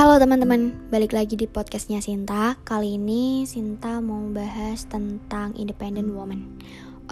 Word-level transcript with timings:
Halo 0.00 0.16
teman-teman, 0.16 0.88
balik 0.88 1.12
lagi 1.12 1.36
di 1.36 1.44
podcastnya 1.44 2.00
Sinta. 2.00 2.56
Kali 2.64 2.96
ini 2.96 3.44
Sinta 3.44 4.00
mau 4.00 4.32
bahas 4.32 4.88
tentang 4.88 5.52
independent 5.60 6.16
woman. 6.16 6.56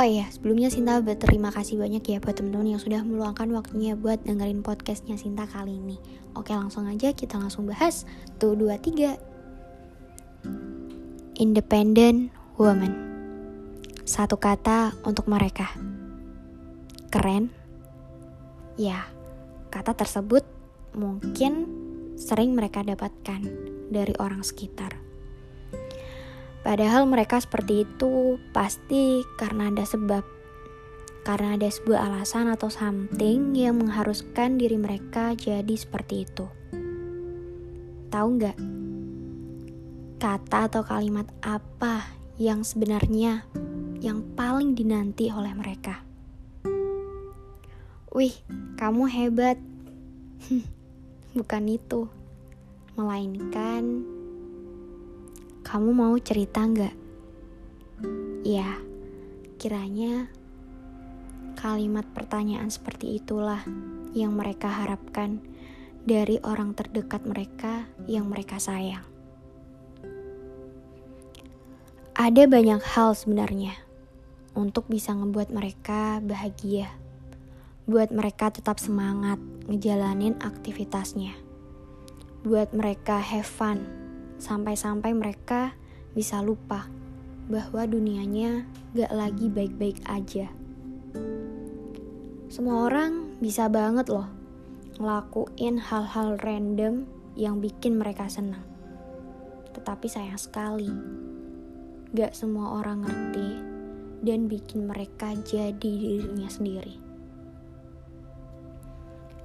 Oh 0.00 0.08
iya, 0.08 0.24
sebelumnya 0.32 0.72
Sinta 0.72 0.96
berterima 1.04 1.52
kasih 1.52 1.76
banyak 1.76 2.00
ya 2.00 2.16
buat 2.16 2.40
teman-teman 2.40 2.72
yang 2.72 2.80
sudah 2.80 3.04
meluangkan 3.04 3.52
waktunya 3.52 3.92
buat 3.92 4.24
dengerin 4.24 4.64
podcastnya 4.64 5.20
Sinta 5.20 5.44
kali 5.44 5.76
ini. 5.76 6.00
Oke 6.32 6.56
langsung 6.56 6.88
aja 6.88 7.12
kita 7.12 7.36
langsung 7.36 7.68
bahas. 7.68 8.08
Tuh 8.40 8.56
dua 8.56 8.80
tiga. 8.80 9.20
Independent 11.36 12.32
woman. 12.56 12.96
Satu 14.08 14.40
kata 14.40 14.96
untuk 15.04 15.28
mereka. 15.28 15.76
Keren? 17.12 17.52
Ya, 18.80 19.04
kata 19.68 19.92
tersebut 19.92 20.40
mungkin 20.96 21.77
sering 22.18 22.58
mereka 22.58 22.82
dapatkan 22.82 23.46
dari 23.94 24.10
orang 24.18 24.42
sekitar. 24.42 24.98
Padahal 26.66 27.06
mereka 27.06 27.38
seperti 27.38 27.86
itu 27.86 28.36
pasti 28.50 29.22
karena 29.38 29.70
ada 29.70 29.86
sebab, 29.86 30.26
karena 31.22 31.54
ada 31.54 31.70
sebuah 31.70 32.10
alasan 32.10 32.50
atau 32.50 32.66
something 32.68 33.54
yang 33.54 33.78
mengharuskan 33.78 34.58
diri 34.58 34.74
mereka 34.74 35.38
jadi 35.38 35.72
seperti 35.78 36.26
itu. 36.26 36.50
Tahu 38.10 38.28
nggak? 38.36 38.58
Kata 40.18 40.66
atau 40.66 40.82
kalimat 40.82 41.30
apa 41.46 42.02
yang 42.42 42.66
sebenarnya 42.66 43.46
yang 44.02 44.26
paling 44.34 44.74
dinanti 44.74 45.30
oleh 45.30 45.54
mereka? 45.54 46.02
Wih, 48.10 48.34
kamu 48.74 49.06
hebat. 49.06 49.58
bukan 51.38 51.64
itu, 51.70 52.10
melainkan 52.98 54.02
kamu 55.62 55.94
mau 55.94 56.14
cerita 56.18 56.66
nggak? 56.66 56.96
Ya, 58.42 58.82
kiranya 59.62 60.26
kalimat 61.54 62.06
pertanyaan 62.10 62.70
seperti 62.70 63.22
itulah 63.22 63.62
yang 64.16 64.34
mereka 64.34 64.66
harapkan 64.66 65.38
dari 66.02 66.42
orang 66.42 66.74
terdekat 66.74 67.22
mereka 67.22 67.86
yang 68.10 68.26
mereka 68.26 68.58
sayang. 68.58 69.04
Ada 72.18 72.50
banyak 72.50 72.82
hal 72.82 73.14
sebenarnya 73.14 73.78
untuk 74.58 74.90
bisa 74.90 75.14
ngebuat 75.14 75.54
mereka 75.54 76.18
bahagia 76.18 76.90
buat 77.88 78.12
mereka 78.12 78.52
tetap 78.52 78.76
semangat 78.76 79.40
ngejalanin 79.64 80.36
aktivitasnya. 80.44 81.32
Buat 82.44 82.76
mereka 82.76 83.16
have 83.16 83.48
fun, 83.48 83.80
sampai-sampai 84.36 85.16
mereka 85.16 85.72
bisa 86.12 86.44
lupa 86.44 86.84
bahwa 87.48 87.88
dunianya 87.88 88.68
gak 88.92 89.08
lagi 89.08 89.48
baik-baik 89.48 90.04
aja. 90.04 90.52
Semua 92.52 92.92
orang 92.92 93.40
bisa 93.40 93.72
banget 93.72 94.12
loh 94.12 94.28
ngelakuin 95.00 95.80
hal-hal 95.80 96.36
random 96.44 97.08
yang 97.40 97.64
bikin 97.64 97.96
mereka 97.96 98.28
senang. 98.28 98.68
Tetapi 99.72 100.06
sayang 100.12 100.36
sekali, 100.36 100.92
gak 102.12 102.36
semua 102.36 102.84
orang 102.84 103.08
ngerti 103.08 103.48
dan 104.28 104.44
bikin 104.44 104.84
mereka 104.84 105.32
jadi 105.40 105.72
dirinya 105.88 106.52
sendiri. 106.52 107.07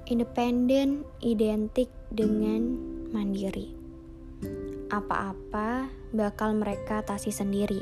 Independen 0.04 1.08
identik 1.24 1.88
dengan 2.12 2.76
mandiri. 3.08 3.72
Apa-apa 4.92 5.88
bakal 6.12 6.60
mereka 6.60 7.00
atasi 7.00 7.32
sendiri. 7.32 7.80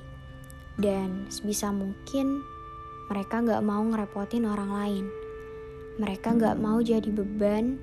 Dan 0.78 1.26
sebisa 1.34 1.74
mungkin 1.74 2.38
mereka 3.10 3.42
gak 3.42 3.66
mau 3.66 3.82
ngerepotin 3.82 4.46
orang 4.46 4.70
lain. 4.70 5.04
Mereka 5.98 6.38
gak 6.38 6.62
mau 6.62 6.78
jadi 6.78 7.10
beban 7.10 7.82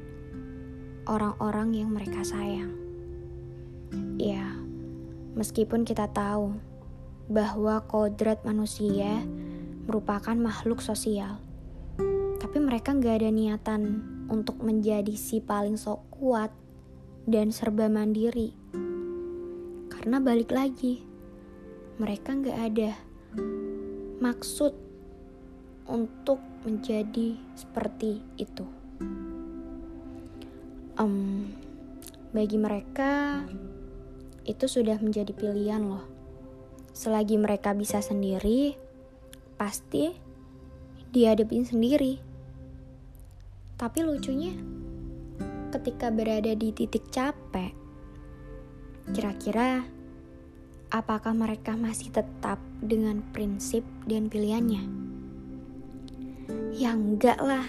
orang-orang 1.04 1.76
yang 1.76 1.92
mereka 1.92 2.24
sayang. 2.24 2.72
Ya, 4.16 4.56
meskipun 5.36 5.84
kita 5.84 6.08
tahu 6.16 6.56
bahwa 7.28 7.84
kodrat 7.92 8.48
manusia 8.48 9.20
merupakan 9.84 10.40
makhluk 10.40 10.80
sosial, 10.80 11.44
tapi 12.40 12.64
mereka 12.64 12.96
gak 12.96 13.20
ada 13.20 13.36
niatan 13.36 14.16
untuk 14.30 14.62
menjadi 14.62 15.12
si 15.18 15.42
paling 15.42 15.76
sok 15.76 16.06
kuat 16.14 16.54
dan 17.26 17.50
serba 17.50 17.90
mandiri. 17.90 18.54
Karena 19.90 20.22
balik 20.22 20.54
lagi, 20.54 21.04
mereka 22.00 22.38
nggak 22.38 22.60
ada 22.72 22.92
maksud 24.24 24.72
untuk 25.90 26.40
menjadi 26.64 27.36
seperti 27.58 28.22
itu. 28.38 28.66
Um, 31.00 31.52
bagi 32.30 32.62
mereka, 32.62 33.44
itu 34.46 34.66
sudah 34.70 35.02
menjadi 35.02 35.34
pilihan 35.34 35.82
loh. 35.82 36.06
Selagi 36.94 37.40
mereka 37.40 37.72
bisa 37.72 38.04
sendiri, 38.04 38.76
pasti 39.56 40.14
dihadapin 41.10 41.64
sendiri. 41.66 42.29
Tapi 43.80 44.04
lucunya, 44.04 44.52
ketika 45.72 46.12
berada 46.12 46.52
di 46.52 46.76
titik 46.76 47.08
capek, 47.16 47.72
kira-kira 49.16 49.88
apakah 50.92 51.32
mereka 51.32 51.80
masih 51.80 52.12
tetap 52.12 52.60
dengan 52.84 53.24
prinsip 53.32 53.88
dan 54.04 54.28
pilihannya? 54.28 54.84
Ya 56.76 56.92
enggak 56.92 57.40
lah. 57.40 57.64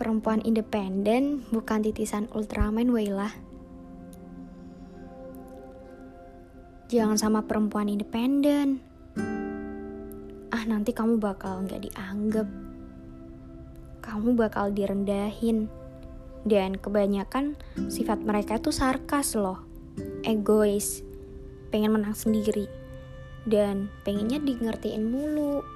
Perempuan 0.00 0.40
independen 0.40 1.44
bukan 1.52 1.84
titisan 1.84 2.24
Ultraman 2.32 2.88
Wailah. 2.96 3.36
Jangan 6.88 7.20
sama 7.20 7.44
perempuan 7.44 7.92
independen. 7.92 8.80
Ah 10.48 10.64
nanti 10.64 10.96
kamu 10.96 11.20
bakal 11.20 11.68
nggak 11.68 11.92
dianggap 11.92 12.65
kamu 14.06 14.38
bakal 14.38 14.70
direndahin. 14.70 15.66
Dan 16.46 16.78
kebanyakan 16.78 17.58
sifat 17.90 18.22
mereka 18.22 18.62
itu 18.62 18.70
sarkas 18.70 19.34
loh, 19.34 19.66
egois, 20.22 21.02
pengen 21.74 21.98
menang 21.98 22.14
sendiri, 22.14 22.70
dan 23.50 23.90
pengennya 24.06 24.38
di 24.38 24.54
ngertiin 24.54 25.10
mulu. 25.10 25.66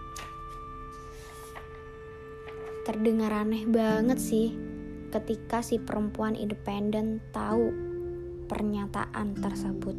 Terdengar 2.86 3.34
aneh 3.34 3.66
banget 3.66 4.22
sih 4.22 4.54
ketika 5.10 5.58
si 5.58 5.82
perempuan 5.82 6.38
independen 6.38 7.18
tahu 7.34 7.74
pernyataan 8.46 9.42
tersebut. 9.42 9.98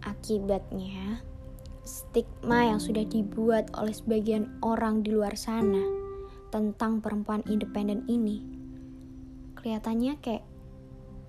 Akibatnya, 0.00 1.20
stigma 1.84 2.72
yang 2.72 2.80
sudah 2.80 3.04
dibuat 3.04 3.68
oleh 3.76 3.92
sebagian 3.92 4.48
orang 4.64 5.04
di 5.04 5.12
luar 5.12 5.36
sana 5.36 6.07
tentang 6.48 7.04
perempuan 7.04 7.44
independen 7.48 8.04
ini 8.08 8.58
kelihatannya 9.58 10.14
kayak 10.22 10.46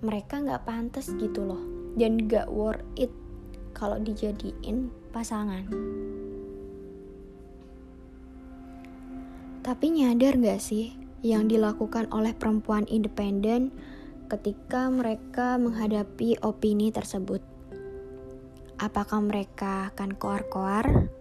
mereka 0.00 0.40
nggak 0.40 0.64
pantas 0.64 1.10
gitu 1.18 1.42
loh. 1.44 1.60
Dan 1.98 2.30
gak 2.30 2.46
worth 2.46 2.86
it 2.94 3.10
kalau 3.74 3.98
dijadiin 3.98 4.88
pasangan. 5.10 5.66
Tapi 9.60 9.86
nyadar 9.92 10.38
gak 10.38 10.62
sih 10.62 10.94
yang 11.20 11.50
dilakukan 11.50 12.08
oleh 12.14 12.32
perempuan 12.32 12.86
independen 12.88 13.74
ketika 14.30 14.88
mereka 14.88 15.58
menghadapi 15.58 16.38
opini 16.40 16.94
tersebut? 16.94 17.42
Apakah 18.80 19.20
mereka 19.20 19.92
akan 19.92 20.16
koar-koar 20.16 21.12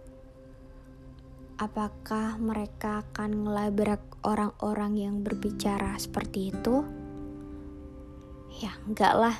apakah 1.59 2.39
mereka 2.39 3.03
akan 3.03 3.43
ngelabrak 3.43 3.99
orang-orang 4.23 4.95
yang 4.95 5.15
berbicara 5.27 5.99
seperti 5.99 6.55
itu? 6.55 6.87
Ya, 8.63 8.79
enggak 8.87 9.11
lah. 9.19 9.37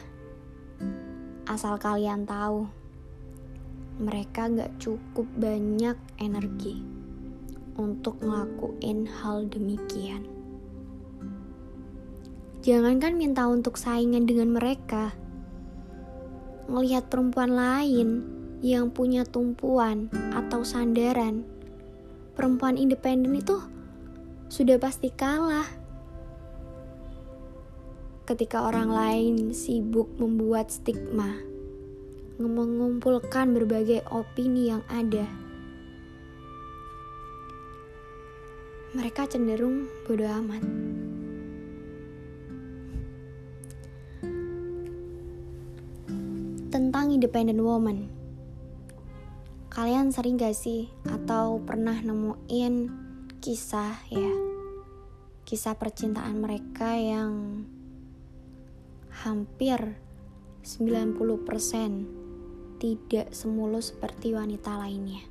Asal 1.48 1.80
kalian 1.80 2.28
tahu, 2.28 2.68
mereka 4.04 4.52
gak 4.52 4.76
cukup 4.84 5.32
banyak 5.40 5.96
energi 6.20 6.84
untuk 7.80 8.20
ngelakuin 8.20 9.08
hal 9.08 9.48
demikian. 9.48 10.28
Jangankan 12.60 13.16
minta 13.16 13.48
untuk 13.48 13.80
saingan 13.80 14.28
dengan 14.28 14.52
mereka, 14.52 15.16
ngelihat 16.68 17.08
perempuan 17.08 17.56
lain 17.56 18.28
yang 18.60 18.92
punya 18.92 19.24
tumpuan 19.24 20.12
atau 20.36 20.68
sandaran 20.68 21.59
perempuan 22.40 22.80
independen 22.80 23.36
itu 23.36 23.60
sudah 24.48 24.80
pasti 24.80 25.12
kalah. 25.12 25.68
ketika 28.30 28.62
orang 28.62 28.94
lain 28.94 29.58
sibuk 29.58 30.06
membuat 30.22 30.70
stigma, 30.70 31.42
mengumpulkan 32.38 33.58
berbagai 33.58 34.06
opini 34.14 34.70
yang 34.70 34.86
ada. 34.86 35.26
Mereka 38.94 39.34
cenderung 39.34 39.90
bodoh 40.06 40.30
amat. 40.30 40.62
Tentang 46.70 47.10
independent 47.10 47.66
woman, 47.66 48.19
kalian 49.80 50.12
sering 50.12 50.36
gak 50.36 50.60
sih 50.60 50.92
atau 51.08 51.64
pernah 51.64 51.96
nemuin 52.04 52.92
kisah 53.40 53.96
ya, 54.12 54.36
kisah 55.48 55.80
percintaan 55.80 56.36
mereka 56.36 57.00
yang 57.00 57.64
hampir 59.24 59.80
90% 60.68 62.76
tidak 62.76 63.32
semulus 63.32 63.96
seperti 63.96 64.36
wanita 64.36 64.84
lainnya. 64.84 65.24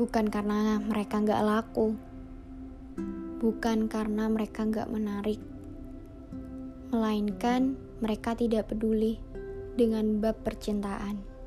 Bukan 0.00 0.32
karena 0.32 0.80
mereka 0.80 1.20
nggak 1.20 1.44
laku, 1.44 1.92
bukan 3.36 3.84
karena 3.84 4.32
mereka 4.32 4.64
nggak 4.64 4.88
menarik, 4.88 5.44
melainkan 6.88 7.76
mereka 8.00 8.32
tidak 8.32 8.72
peduli 8.72 9.20
dengan 9.76 10.24
bab 10.24 10.40
percintaan. 10.40 11.39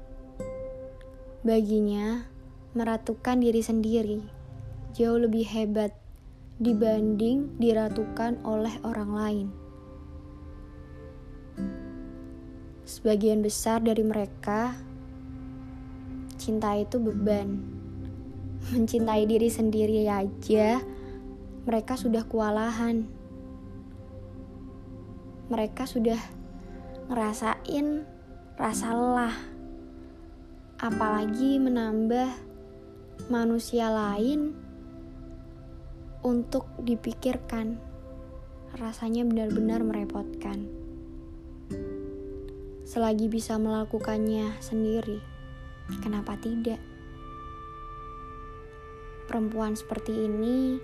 Baginya, 1.44 2.24
meratukan 2.72 3.44
diri 3.44 3.60
sendiri 3.60 4.44
jauh 4.94 5.18
lebih 5.18 5.44
hebat 5.50 5.92
dibanding 6.62 7.58
diratukan 7.58 8.38
oleh 8.46 8.72
orang 8.86 9.12
lain. 9.12 9.48
Sebagian 12.86 13.42
besar 13.42 13.82
dari 13.82 14.06
mereka 14.06 14.78
cinta 16.38 16.78
itu 16.78 17.02
beban. 17.02 17.60
Mencintai 18.72 19.28
diri 19.28 19.52
sendiri 19.52 20.08
aja, 20.08 20.80
mereka 21.68 22.00
sudah 22.00 22.24
kewalahan. 22.24 23.04
Mereka 25.52 25.90
sudah 25.90 26.22
ngerasain 27.12 28.08
rasa 28.56 28.88
lelah, 28.96 29.36
apalagi 30.84 31.64
menambah 31.64 32.28
manusia 33.32 33.88
lain 33.88 34.52
untuk 36.28 36.68
dipikirkan. 36.84 37.80
Rasanya 38.76 39.24
benar-benar 39.24 39.80
merepotkan. 39.80 40.68
Selagi 42.84 43.32
bisa 43.32 43.56
melakukannya 43.56 44.60
sendiri, 44.60 45.24
kenapa 46.04 46.36
tidak? 46.36 46.84
Perempuan 49.32 49.80
seperti 49.80 50.28
ini 50.28 50.84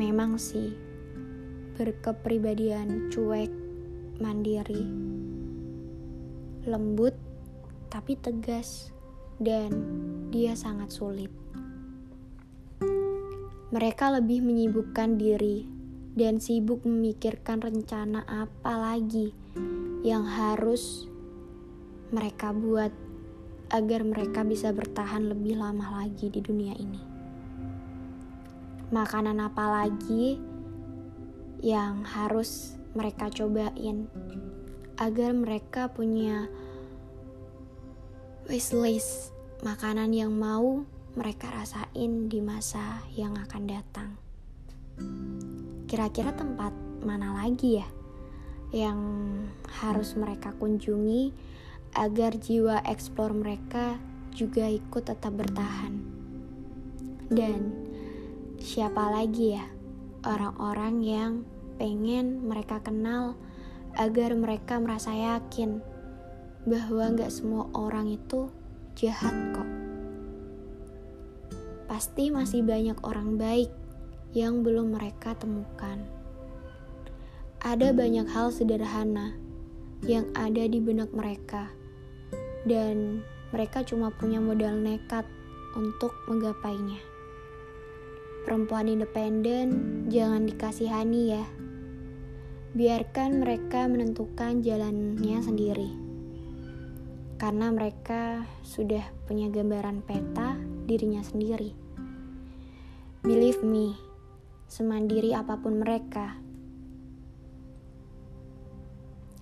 memang 0.00 0.40
sih 0.40 0.72
berkepribadian 1.76 3.12
cuek, 3.12 3.52
mandiri, 4.16 4.80
lembut, 6.64 7.21
tapi 7.92 8.16
tegas, 8.16 8.88
dan 9.36 9.68
dia 10.32 10.56
sangat 10.56 10.88
sulit. 10.96 11.28
Mereka 13.68 14.16
lebih 14.16 14.40
menyibukkan 14.40 15.20
diri 15.20 15.68
dan 16.16 16.40
sibuk 16.40 16.88
memikirkan 16.88 17.60
rencana 17.60 18.24
apa 18.24 18.72
lagi 18.80 19.36
yang 20.00 20.24
harus 20.24 21.04
mereka 22.12 22.56
buat 22.56 22.92
agar 23.72 24.04
mereka 24.04 24.44
bisa 24.44 24.72
bertahan 24.72 25.28
lebih 25.28 25.60
lama 25.60 26.00
lagi 26.04 26.32
di 26.32 26.40
dunia 26.40 26.72
ini. 26.76 27.00
Makanan 28.92 29.40
apa 29.40 29.64
lagi 29.68 30.36
yang 31.64 32.04
harus 32.04 32.76
mereka 32.92 33.32
cobain 33.32 34.08
agar 35.00 35.32
mereka 35.32 35.88
punya 35.88 36.52
wishlist 38.50 39.30
makanan 39.62 40.10
yang 40.10 40.34
mau 40.34 40.82
mereka 41.14 41.46
rasain 41.54 42.26
di 42.26 42.42
masa 42.42 43.06
yang 43.14 43.38
akan 43.38 43.62
datang. 43.70 44.10
Kira-kira 45.86 46.34
tempat 46.34 46.74
mana 47.06 47.38
lagi 47.38 47.78
ya 47.78 47.88
yang 48.74 48.98
harus 49.82 50.18
mereka 50.18 50.50
kunjungi 50.58 51.30
agar 51.94 52.34
jiwa 52.34 52.82
eksplor 52.82 53.30
mereka 53.30 54.00
juga 54.34 54.66
ikut 54.66 55.06
tetap 55.06 55.30
bertahan? 55.38 56.02
Dan 57.30 57.70
siapa 58.58 59.06
lagi 59.06 59.54
ya 59.54 59.70
orang-orang 60.26 60.94
yang 61.04 61.32
pengen 61.78 62.42
mereka 62.50 62.82
kenal 62.82 63.38
agar 63.94 64.34
mereka 64.34 64.82
merasa 64.82 65.14
yakin 65.14 65.91
bahwa 66.64 67.10
gak 67.14 67.30
semua 67.30 67.66
orang 67.74 68.10
itu 68.10 68.50
jahat 68.94 69.34
kok 69.54 69.82
pasti 71.92 72.32
masih 72.32 72.64
banyak 72.64 72.96
orang 73.04 73.36
baik 73.36 73.68
yang 74.32 74.64
belum 74.64 74.96
mereka 74.96 75.36
temukan. 75.36 76.00
Ada 77.60 77.92
banyak 77.92 78.24
hal 78.32 78.48
sederhana 78.48 79.36
yang 80.08 80.24
ada 80.32 80.64
di 80.64 80.80
benak 80.80 81.12
mereka, 81.12 81.68
dan 82.64 83.20
mereka 83.52 83.84
cuma 83.84 84.08
punya 84.08 84.40
modal 84.40 84.72
nekat 84.80 85.28
untuk 85.76 86.16
menggapainya. 86.32 86.98
Perempuan 88.48 88.88
independen 88.88 89.68
jangan 90.08 90.48
dikasihani 90.48 91.22
ya. 91.38 91.44
Biarkan 92.72 93.44
mereka 93.44 93.86
menentukan 93.86 94.64
jalannya 94.64 95.38
sendiri. 95.44 96.01
Karena 97.42 97.74
mereka 97.74 98.46
sudah 98.62 99.02
punya 99.26 99.50
gambaran 99.50 100.06
peta 100.06 100.54
dirinya 100.86 101.26
sendiri. 101.26 101.74
Believe 103.26 103.66
me, 103.66 103.98
semandiri 104.70 105.34
apa 105.34 105.58
pun 105.58 105.82
mereka, 105.82 106.38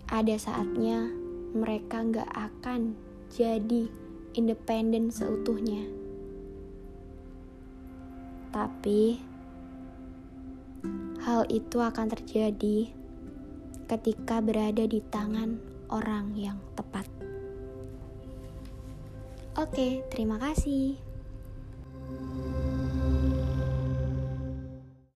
ada 0.08 0.32
saatnya 0.40 1.12
mereka 1.52 2.00
nggak 2.00 2.30
akan 2.32 2.96
jadi 3.28 3.92
independen 4.32 5.12
seutuhnya. 5.12 5.84
Tapi 8.48 9.20
hal 11.20 11.44
itu 11.52 11.84
akan 11.84 12.08
terjadi 12.16 12.96
ketika 13.92 14.40
berada 14.40 14.88
di 14.88 15.04
tangan 15.12 15.60
orang 15.92 16.32
yang 16.32 16.56
tepat. 16.72 17.19
Oke, 19.58 20.06
terima 20.14 20.38
kasih. 20.38 21.09